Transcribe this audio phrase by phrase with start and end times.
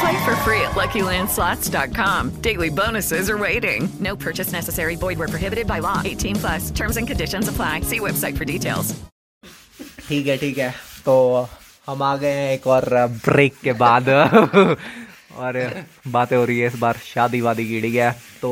[0.00, 2.30] Play for free at LuckyLandSlots.com.
[2.40, 3.88] Daily bonuses are waiting.
[4.00, 4.96] No purchase necessary.
[4.96, 6.00] Void where prohibited by law.
[6.04, 6.70] 18 plus.
[6.70, 7.80] Terms and conditions apply.
[7.82, 8.94] See website for details.
[10.08, 10.70] ठीक है ठीक है
[11.04, 11.14] तो
[11.86, 12.84] हम आ गए हैं एक और
[13.26, 15.58] ब्रेक के बाद और
[16.14, 18.50] बातें हो रही है इस बार शादी वादी की ठीक है तो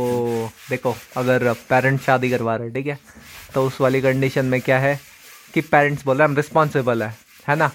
[0.70, 2.98] देखो अगर पेरेंट्स शादी करवा रहे हैं ठीक है
[3.54, 4.98] तो उस वाली कंडीशन में क्या है
[5.54, 7.12] कि पेरेंट्स बोल रहे हैं हम रिस्पॉन्सिबल है
[7.48, 7.70] है ना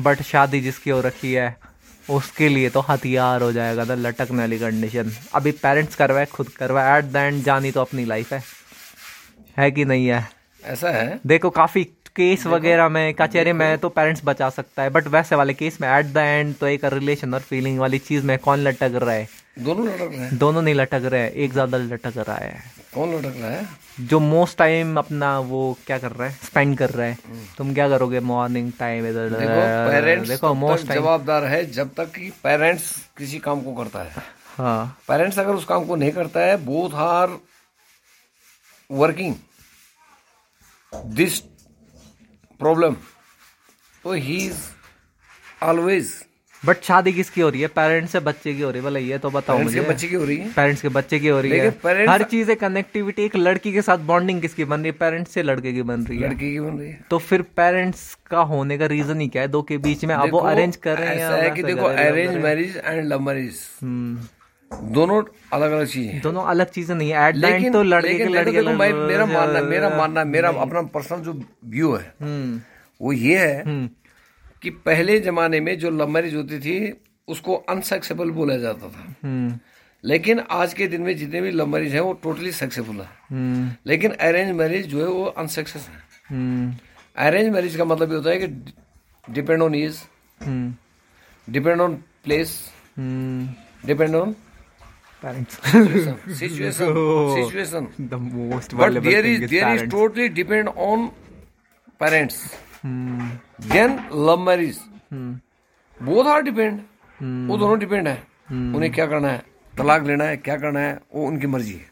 [0.00, 1.48] बट शादी जिसकी हो रखी है
[2.12, 6.98] उसके लिए तो हथियार हो जाएगा था लटकने वाली कंडीशन अभी पेरेंट्स करवाए खुद करवाए।
[6.98, 8.42] एट द एंड जानी तो अपनी लाइफ है।
[9.56, 10.28] है कि नहीं है?
[10.64, 11.20] ऐसा है?
[11.26, 11.84] देखो काफ़ी
[12.16, 15.88] केस वगैरह में कचहरी में तो पेरेंट्स बचा सकता है बट वैसे वाले केस में
[15.88, 19.28] एट द एंड तो एक रिलेशन और फीलिंग वाली चीज़ में कौन लटक रहा है?
[19.56, 22.62] दोनों लटक रहे हैं। दोनों नहीं लटक रहे हैं एक ज़्यादा लटक रहा है।
[22.94, 23.66] कौन लटक रहा है?
[24.00, 27.18] जो मोस्ट टाइम अपना वो क्या कर रहा है स्पेंड कर रहा है।
[27.58, 32.30] तुम क्या करोगे मॉर्निंग टाइम इधर देखो पेरेंट्स देखो मोस्ट जवाबदार है जब तक कि
[32.44, 34.22] पेरेंट्स किसी काम को करता है।
[34.56, 37.38] हाँ। पेरेंट्स अगर उस काम को नहीं करता है both are
[38.90, 39.34] working
[41.14, 41.38] this
[42.60, 42.96] problem
[44.04, 44.60] तो ही इज़
[45.62, 46.12] ऑलवेज
[46.66, 47.66] बट शादी किसकी हो रही है?
[47.68, 48.84] पेरेंट्स से बच्चे की हो रही है?
[48.86, 51.40] भला ये तो बताओ मुझे। बच्चे की हो रही है। पेरेंट्स के बच्चे की हो
[51.40, 54.86] रही है। parents- हर चीज़ है कनेक्टिविटी एक लड़की के साथ बॉन्डिंग किसकी बन रही
[54.86, 54.92] है?
[54.92, 58.14] पेरेंट्स से लड़के की बन रही है। लड़की की बन रही है। तो फिर पेरेंट्स
[58.26, 59.48] का होने का रीजन ही क्या है?
[59.48, 63.04] दो के बीच में अब वो अरेंज कर रहे हैं कि देखो arrange marriage and
[63.06, 63.60] love marriage
[64.70, 68.36] दोनों अलग अलग चीज़ें दोनों अलग चीज़ें नहीं है। एट लेकिन तो लड़के के लेकिन
[68.36, 71.32] लड़के देखो भाई मेरा मानना मेरा मानना मेरा अपना पर्सनल जो
[71.64, 72.60] व्यू है हम्म,
[73.00, 73.88] वो ये है हम्म,
[74.62, 79.58] कि पहले जमाने में जो लव मैरिज होती थी उसको अनसक्सेबल बोला जाता था। हम्म,
[80.04, 83.70] लेकिन आज के दिन में जितने भी लव मैरिज है वो टोटली सक्सेसफुल है। हम्म,
[83.86, 86.74] लेकिन अरेंज मैरिज जो है वो अनसक्सेस है। हम्म,
[87.16, 88.46] अरेंज मैरिज का मतलब ये होता है कि
[89.32, 90.02] depend on age
[90.44, 90.74] hmm,
[91.52, 93.48] depend on place hmm,
[93.86, 94.34] depend on
[95.24, 95.54] parents.
[96.38, 96.94] Situation
[97.34, 99.50] situation the most thing is is
[102.00, 102.71] parents.
[102.84, 103.30] Hmm,
[103.72, 104.80] then love marriage
[106.02, 106.78] both are depend
[107.50, 108.22] वो दोनों डिपेंड है।
[108.76, 109.42] उन्हें क्या करना है?
[109.78, 111.00] तलाक लेना है क्या करना है?
[111.14, 111.86] वो उनकी मर्ज़ी है।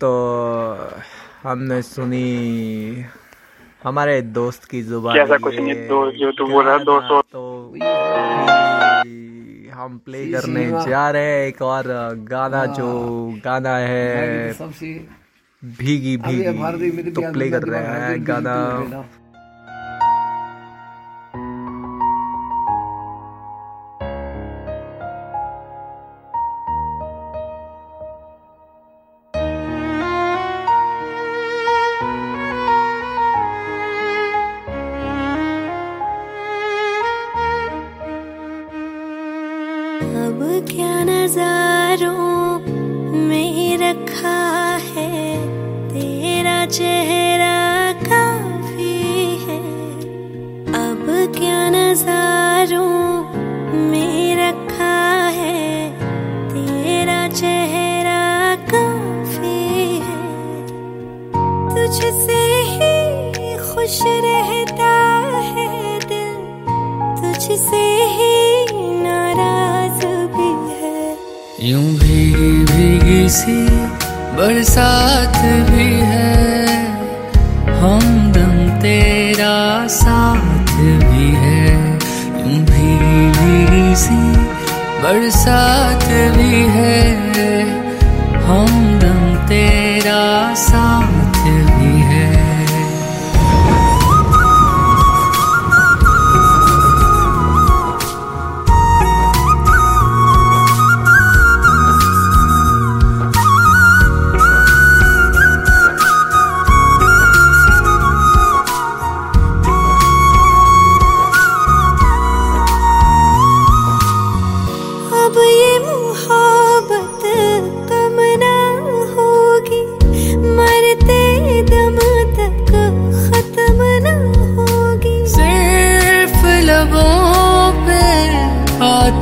[0.00, 0.10] तो
[1.42, 3.04] हमने सुनी
[3.84, 7.24] हमारे दोस्त की ज़ुबान कैसा कुछ नहीं, दो- जो तू बोल रहा है, दो सौ-
[7.32, 7.74] तो
[9.76, 11.84] हम प्ले करने जा रहे हैं एक और
[12.18, 12.88] गाना जो
[13.44, 15.08] गाना है। सबसे
[15.62, 18.54] भीगी भीगी तो प्ले कर रहे हैं गाना।
[40.24, 40.40] अब
[40.70, 42.58] क्या नजारों
[43.28, 44.47] में रखा
[46.68, 49.58] चेहरा काफ़ी है।
[50.72, 53.20] अब क्या नजारों
[53.90, 55.90] में रखा है?
[56.48, 60.66] तेरा चेहरा काफ़ी है।
[61.70, 64.92] तुझसे ही खुश रहता
[65.40, 66.34] है दिल।
[67.22, 68.66] तुझसे ही
[69.02, 71.16] नाराज़ भी है।
[71.70, 73.68] यूँ भीगी भीगी सी
[74.36, 76.57] बरसात भी है।
[79.88, 81.66] साथ भी है
[82.40, 84.20] यूँ भीगी सी
[85.02, 86.04] बरसात
[86.36, 86.98] भी है?
[88.46, 88.97] हमदम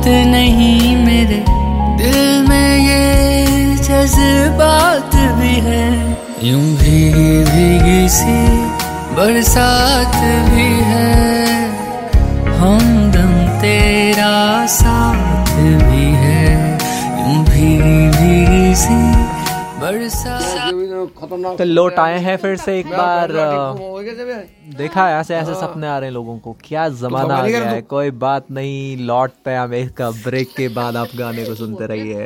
[0.07, 1.43] नहीं मेरे
[1.97, 5.87] दिल में ये जज्बात भी है।
[6.43, 6.97] यूँ भी
[7.43, 8.37] भीगी सी
[9.15, 10.15] बरसात
[10.49, 11.55] भी है।
[12.59, 12.79] हम
[13.11, 16.45] दम तेरा साथ भी है।
[17.19, 17.69] यूँ भी
[18.11, 18.99] भीगी सी
[21.57, 23.31] तो लौट आए हैं फिर से एक बार
[24.77, 28.11] देखा ऐसे ऐसे सपने आ रहे हैं लोगों को। क्या जमाना आ गया है। कोई
[28.23, 32.25] बात नहीं लौटते हैं हम इसका ब्रेक के बाद आप गाने को सुनते रहिए।